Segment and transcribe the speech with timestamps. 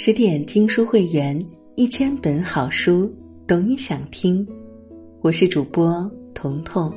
[0.00, 3.12] 十点听书会员，一千本好书，
[3.48, 4.46] 懂你想听。
[5.22, 6.94] 我是主播彤彤，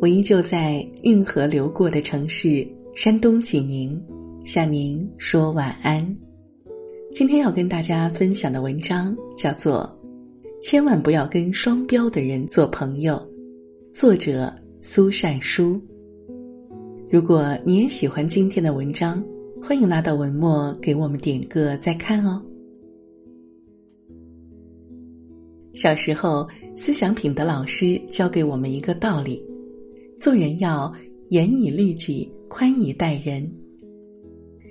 [0.00, 4.02] 我依旧在运河流过的城市山东济宁，
[4.46, 6.02] 向您说晚安。
[7.12, 9.82] 今天要跟大家分享的文章叫做
[10.66, 13.14] 《千万不要跟双标的人做朋友》，
[13.94, 15.78] 作者苏善书。
[17.10, 19.22] 如果你也喜欢今天的文章。
[19.62, 22.40] 欢迎拉到文末给我们点个再看哦。
[25.74, 26.46] 小时候，
[26.76, 29.42] 思想品德老师教给我们一个道理：
[30.18, 30.92] 做人要
[31.30, 33.50] 严以律己，宽以待人。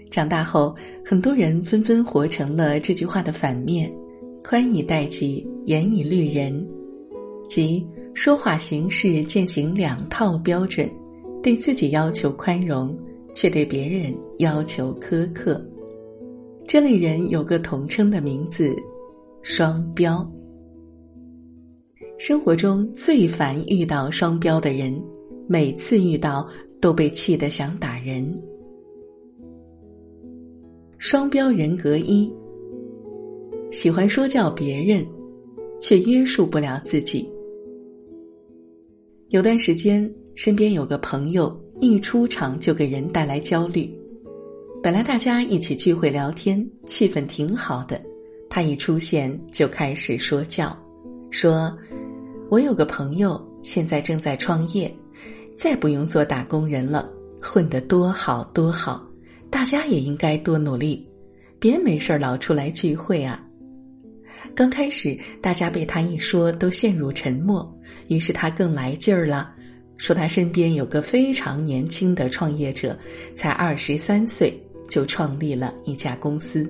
[0.10, 3.92] 长大后，很多人纷纷活成了这句话的反面：
[4.44, 6.66] 宽以待己，严以律人。
[7.50, 10.90] 即说话行事践行两套标准，
[11.44, 12.98] 对自己要求宽容。
[13.36, 15.64] 却对别人要求苛刻，
[16.66, 18.74] 这类人有个统称的名字——
[19.44, 20.28] 双标。
[22.18, 24.98] 生活中最烦遇到双标的人，
[25.48, 26.48] 每次遇到
[26.80, 28.42] 都被气得想打人。
[30.98, 32.34] 双标人格一：
[33.70, 35.06] 喜欢说教别人，
[35.82, 37.30] 却约束不了自己。
[39.28, 41.54] 有段时间，身边有个朋友。
[41.82, 43.94] 一出场就给人带来焦虑。
[44.82, 48.02] 本来大家一起聚会聊天，气氛挺好的，
[48.50, 50.76] 他一出现就开始说教，
[51.32, 51.76] 说
[52.50, 54.94] ：“我有个朋友现在正在创业，
[55.58, 57.10] 再不用做打工人了，
[57.42, 59.06] 混得多好多好，
[59.50, 61.08] 大家也应该多努力，
[61.60, 63.42] 别没事老出来聚会啊。”
[64.56, 67.68] 刚开始大家被他一说都陷入沉默，
[68.08, 69.55] 于是他更来劲儿了。
[69.98, 72.98] 说他身边有个非常年轻的创业者，
[73.36, 74.54] 才二十三岁
[74.90, 76.70] 就创立了一家公司。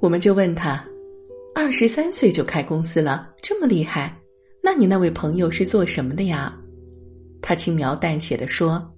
[0.00, 0.84] 我们就问他，
[1.54, 4.16] 二十三岁就开公司了，这么厉害？
[4.62, 6.58] 那你那位朋友是做什么的呀？
[7.42, 8.92] 他轻描淡写的说：“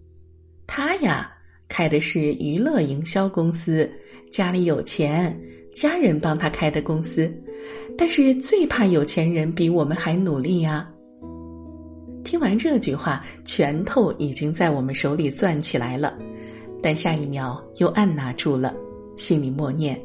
[0.66, 1.32] 他呀，
[1.68, 3.90] 开的是娱乐营销公司，
[4.30, 5.36] 家里有钱，
[5.74, 7.32] 家人帮他开的公司。
[7.98, 10.88] 但是最怕有钱人比我们还努力呀。”
[12.26, 16.18] 听完这句话，拳头已经在我们手里攥起来了，
[16.82, 18.74] 但下一秒又按捺住了，
[19.16, 19.96] 心里默念：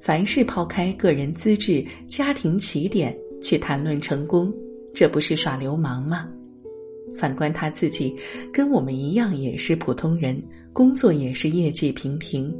[0.00, 4.50] 凡事抛开个人资质、家庭起点去谈论成功，
[4.94, 6.26] 这不是耍流氓吗？
[7.14, 8.16] 反观他自己，
[8.50, 10.42] 跟我们一样也是普通人，
[10.72, 12.50] 工作也是业绩平平，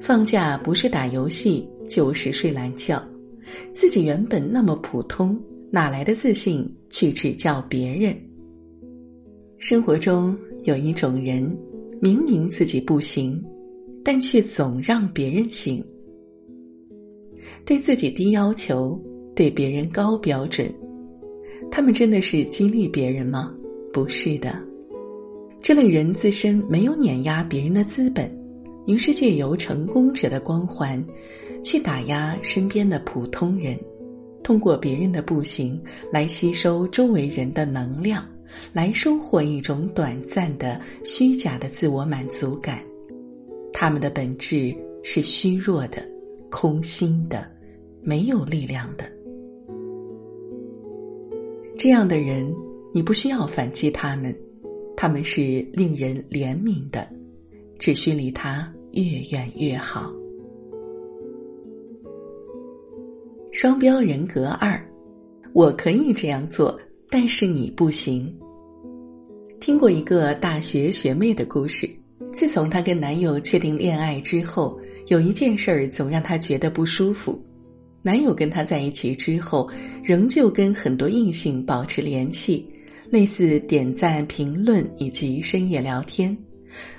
[0.00, 3.06] 放假不是打游戏就是睡懒觉，
[3.74, 5.38] 自己原本那么普通。
[5.74, 8.16] 哪来的自信去指教别人？
[9.58, 11.52] 生活中有一种人，
[12.00, 13.42] 明明自己不行，
[14.04, 15.84] 但却总让别人行。
[17.64, 18.96] 对自己低要求，
[19.34, 20.72] 对别人高标准，
[21.72, 23.52] 他们真的是激励别人吗？
[23.92, 24.56] 不是的，
[25.60, 28.30] 这类人自身没有碾压别人的资本，
[28.86, 31.04] 于是借由成功者的光环，
[31.64, 33.76] 去打压身边的普通人。
[34.44, 35.82] 通过别人的不行
[36.12, 38.24] 来吸收周围人的能量，
[38.72, 42.84] 来收获一种短暂的虚假的自我满足感。
[43.72, 44.72] 他们的本质
[45.02, 46.06] 是虚弱的、
[46.50, 47.50] 空心的、
[48.02, 49.10] 没有力量的。
[51.76, 52.54] 这样的人，
[52.92, 54.34] 你不需要反击他们，
[54.96, 57.08] 他们是令人怜悯的，
[57.78, 60.12] 只需离他越远越好。
[63.64, 64.78] 双标人格二，
[65.54, 68.30] 我可以这样做，但是你不行。
[69.58, 71.88] 听过一个大学学妹的故事，
[72.30, 77.42] 自从她跟男友确定恋爱之后，有一件事儿总让她觉得不舒服。
[78.02, 79.66] 男友跟她在一起之后，
[80.02, 82.68] 仍旧跟很多异性保持联系，
[83.08, 86.36] 类似点赞、评论以及深夜聊天。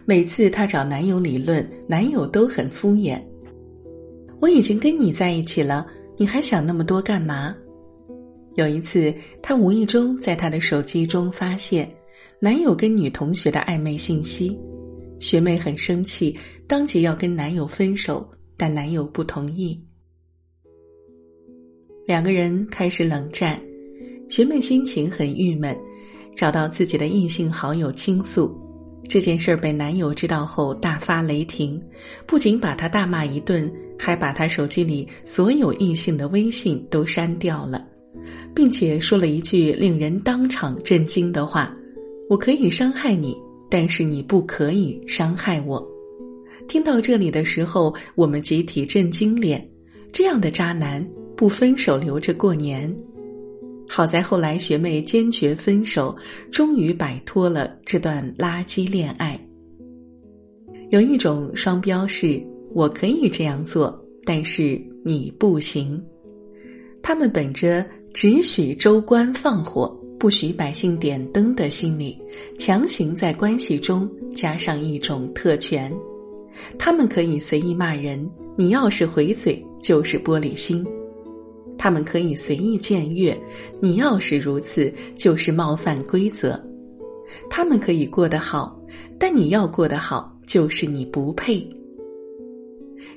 [0.03, 3.21] 每次她找男友理论，男友都很敷衍。
[4.39, 5.85] 我已经跟你在一起了。
[6.17, 7.55] 你还想那么多干嘛？
[8.55, 11.93] 有一次，她无意中在她的手机中发现
[12.39, 14.57] 男友跟女同学的暧昧信息，
[15.19, 18.25] 学妹很生气，当即要跟男友分手，
[18.55, 19.77] 但男友不同意。
[22.07, 23.61] 两个人开始冷战，
[24.29, 25.77] 学妹心情很郁闷，
[26.33, 28.57] 找到自己的异性好友倾诉。
[29.07, 31.81] 这件事儿被男友知道后大发雷霆，
[32.25, 37.85] 不仅把她大骂一顿，还把她手机里所有异性的微信都删掉了，
[38.53, 41.75] 并且说了一句令人当场震惊的话
[42.29, 43.37] ：“我可以伤害你，
[43.69, 45.85] 但是你不可以伤害我。”
[46.67, 49.65] 听到这里的时候，我们集体震惊脸。
[50.11, 51.05] 这样的渣男
[51.35, 52.91] 不分手留着过年。
[53.95, 56.13] 好在后来学妹坚决分手，
[56.51, 59.39] 终于摆脱了这段垃圾恋爱。
[60.89, 66.03] 有一种双标是：我可以这样做，但是你不行。
[67.01, 69.87] 他们本着只许州官放火，
[70.19, 72.17] 不许百姓点灯的心理，
[72.59, 75.89] 强行在关系中加上一种特权。
[76.77, 80.83] 他们可以随意骂人，你要是回嘴就是玻璃心；
[81.85, 83.39] 他们可以随意僭越，
[83.79, 86.59] 你要是如此就是冒犯规则；
[87.47, 88.75] 他们可以过得好，
[89.19, 91.63] 但你要过得好就是你不配。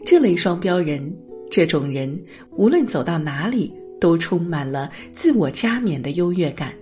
[0.04, 1.10] 这类双标人，
[1.50, 2.14] 这种人
[2.58, 6.74] 无论走到哪里都充满了自我加冕的优越感。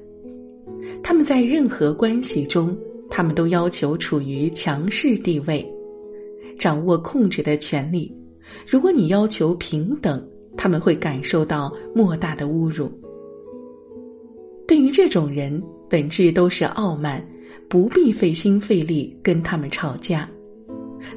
[1.05, 2.77] 他们在任何关系中，
[3.09, 5.65] 他们都要求处于强势地位。
[6.59, 8.13] 掌握控制的权利，
[8.67, 12.91] 如果你要求平等，他们会感受到莫大的侮辱。
[14.67, 17.25] 对于这种人，本质都是傲慢，
[17.69, 20.29] 不必费心费力跟他们吵架。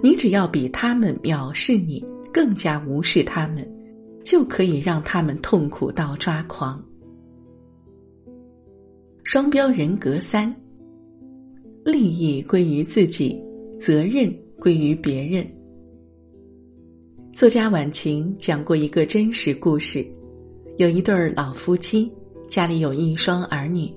[0.01, 3.67] 你只要比他们藐视你，更加无视他们，
[4.23, 6.83] 就可以让他们痛苦到抓狂。
[9.23, 10.53] 双标人格三：
[11.83, 13.41] 利益归于自己，
[13.79, 14.33] 责任。
[14.59, 15.49] 归于别人。
[17.33, 20.05] 作家晚晴讲过一个真实故事：
[20.77, 22.11] 有一对老夫妻，
[22.49, 23.89] 家里有一双儿女。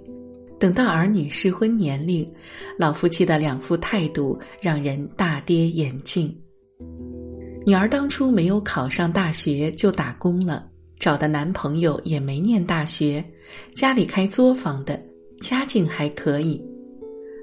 [0.61, 2.31] 等到儿女适婚年龄，
[2.79, 6.35] 老夫妻的两副态度让人大跌眼镜。
[7.67, 10.69] 女儿当初没有考上大学就打工了，
[11.01, 13.25] 找的男朋友也没念大学，
[13.75, 15.03] 家里开作坊的，
[15.41, 16.63] 家境还可以。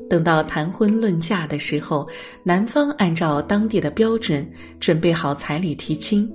[0.09, 2.07] 等到谈婚论嫁的时候，
[2.43, 4.45] 男方按照当地的标准
[4.79, 6.29] 准备好彩礼提亲，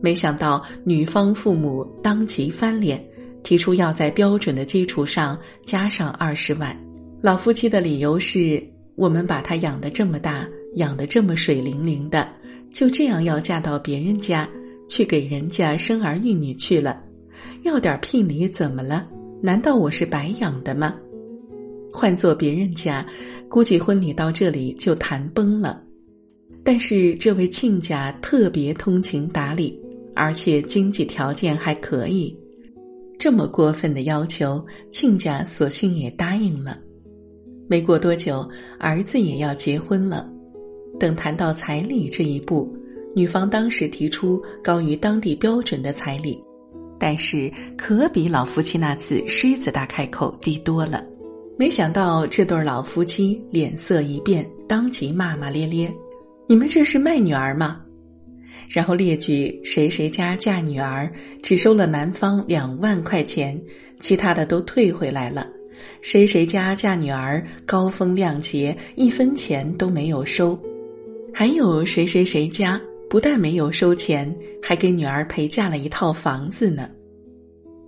[0.00, 3.04] 没想到女方父母当即翻脸，
[3.42, 6.74] 提出要在标准的基础上加上二十万。
[7.20, 8.62] 老夫妻的理由是：
[8.96, 12.26] 我们把她养得这么大，养得这么水灵灵的，
[12.72, 14.48] 就这样要嫁到别人家
[14.88, 16.98] 去给人家生儿育女去了，
[17.64, 19.06] 要点聘礼怎么了？
[19.42, 20.94] 难道我是白养的吗？
[21.92, 23.06] 换做别人家，
[23.48, 25.82] 估计婚礼到这里就谈崩了。
[26.62, 29.80] 但是这位亲家特别通情达理，
[30.14, 32.36] 而且经济条件还可以，
[33.18, 36.78] 这么过分的要求，亲家索性也答应了。
[37.68, 38.48] 没过多久，
[38.78, 40.30] 儿子也要结婚了。
[40.98, 42.70] 等谈到彩礼这一步，
[43.14, 46.38] 女方当时提出高于当地标准的彩礼，
[46.98, 51.04] 但是可比老夫妻那次狮子大开口低多了。
[51.58, 55.92] 没想到这对老夫妻脸色一变，当即骂骂咧咧
[56.46, 57.80] ：“你们这是卖女儿吗？”
[58.70, 61.10] 然后列举谁谁家嫁女儿
[61.42, 63.60] 只收了男方两万块钱，
[63.98, 65.44] 其他的都退回来了；
[66.00, 70.56] 谁谁家嫁女儿高风亮节，一分钱都没有收；
[71.34, 74.32] 还有谁谁谁家不但没有收钱，
[74.62, 76.88] 还给女儿陪嫁了一套房子呢。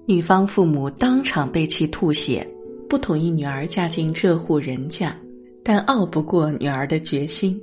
[0.06, 2.44] 女方父母当场被气吐血。
[2.90, 5.16] 不同意女儿嫁进这户人家，
[5.62, 7.58] 但拗不过女儿的决心，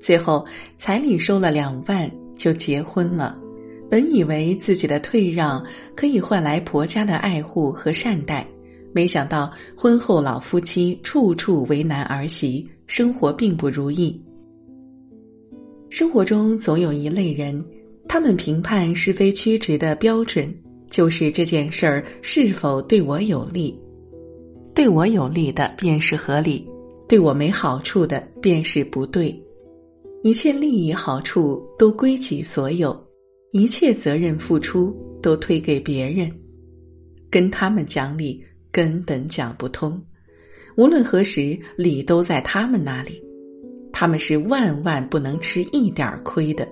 [0.00, 0.44] 最后
[0.76, 3.38] 彩礼收了两万就结婚了。
[3.88, 8.44] 本以为自己的退让可以换来婆家的爱护和善待，
[8.92, 14.20] 没想到婚后老夫妻处处为难儿媳，生活并不如意。
[15.88, 17.64] 生活中总有一类人，
[18.08, 20.52] 他们评判是非曲直的标准
[20.90, 23.78] 就是这件事儿是否对我有利。
[24.74, 26.68] 对我有利的便是合理，
[27.06, 29.40] 对我没好处的便是不对。
[30.24, 32.98] 一切利益好处都归己所有，
[33.52, 36.28] 一切责任付出都推给别人，
[37.30, 40.02] 跟他们讲理根本讲不通。
[40.76, 43.22] 无论何时，理都在他们那里，
[43.92, 46.66] 他们是万万不能吃一点亏的。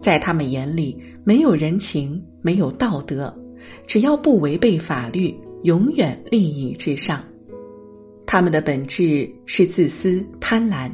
[0.00, 3.34] 在他们眼里，没有人情，没有道德，
[3.84, 5.34] 只要不违背法律。
[5.64, 7.24] 永远利益至上，
[8.26, 10.90] 他们的本质是自私贪婪。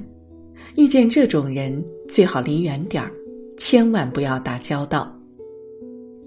[0.77, 3.13] 遇见这种人，最好离远点儿，
[3.57, 5.13] 千万不要打交道。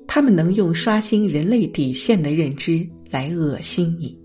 [0.06, 4.20] 他们能用刷新人类底线的认知来恶心你。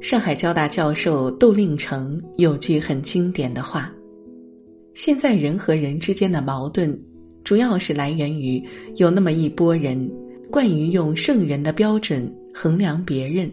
[0.00, 3.94] 上海交大教授窦令成有句很经典的话：
[4.94, 6.98] 现在人和人之间的矛盾，
[7.44, 8.64] 主要是来源于
[8.96, 10.10] 有那么一波人。
[10.50, 13.50] 惯于用圣人的标准衡量别人，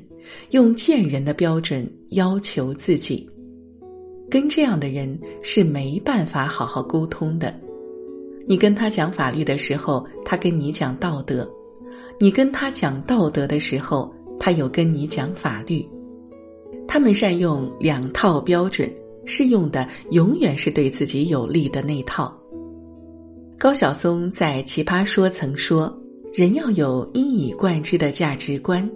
[0.52, 3.30] 用贱人的标准要求自己。
[4.30, 7.54] 跟这样的人是没办法好好沟通的。
[8.46, 11.46] 你跟他讲法律的时候，他跟你讲道德；
[12.20, 15.86] 你跟他讲道德的时候，他有跟你讲法律。
[16.88, 18.90] 他们善用两套标准，
[19.26, 22.34] 适用的永远是对自己有利的那套。
[23.58, 25.94] 高晓松在《奇葩说》曾说
[26.34, 28.90] ：“人要有一以贯之的价值观，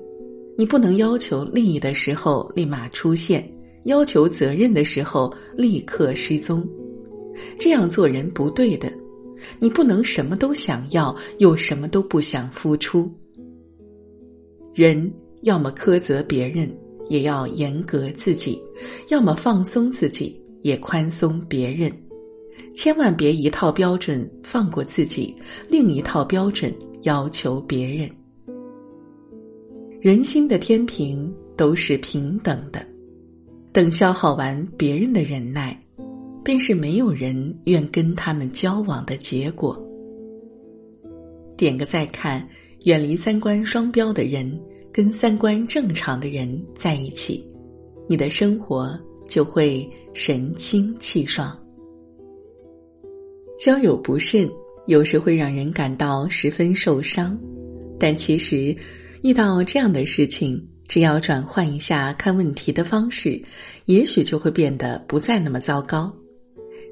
[0.57, 3.47] 你不能要求利益的时候立马出现，
[3.85, 6.67] 要求责任的时候立刻失踪，
[7.59, 8.91] 这样做人不对的。
[9.59, 13.11] 你不能什么都想要，又什么都不想付出。
[14.73, 15.11] 人
[15.41, 16.69] 要么苛责别人。”
[17.09, 18.57] 也要严格自己，
[19.09, 21.91] 要么放松自己，也宽松别人，
[22.73, 25.35] 千万别一套标准放过自己，
[25.67, 28.09] 另一套标准要求别人。
[29.99, 32.85] 人心的天平都是平等的，
[33.71, 35.79] 等消耗完别人的忍耐，
[36.43, 39.79] 便是没有人愿跟他们交往的结果。
[41.55, 42.47] 点个再看，
[42.85, 44.59] 远离三观双标的人。
[44.93, 47.41] 跟三观正常的人在一起，
[48.09, 51.57] 你的生活就会神清气爽。
[53.57, 54.51] 交友不慎，
[54.91, 57.39] 有时会让人感到十分受伤，
[57.97, 58.75] 但其实
[59.23, 63.41] 遇到这样的事情，只要转换一下看问题的方式，
[63.85, 66.13] 也许就会变得不再那么糟糕。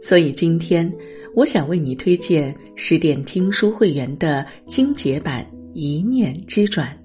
[0.01, 0.89] 所以今天，
[1.35, 6.97] 我想为你推荐十点听书会员的精简版《一念之转》。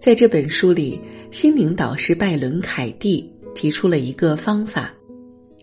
[0.00, 1.00] 在这本书里，
[1.32, 4.94] 心灵导师拜伦·凯蒂提出了一个方法，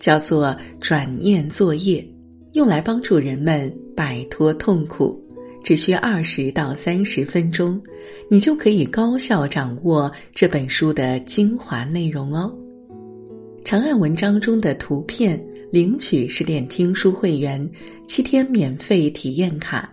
[0.02, 2.06] 叫做“转念作业”，
[2.54, 5.22] 用来帮助人们摆脱痛苦。
[5.64, 7.82] 只需二十到三十分钟，
[8.30, 12.54] 你就可以高效掌握这本书的精华内容哦。
[13.64, 15.42] 长按文章中的图片，
[15.72, 17.66] 领取十点听书会员
[18.06, 19.90] 七天免费体验卡，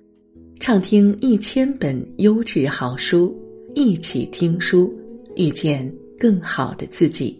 [0.59, 3.33] 畅听一千本优质好书。
[3.76, 4.93] 一起听书，
[5.37, 5.88] 遇见
[6.19, 7.39] 更好的自己。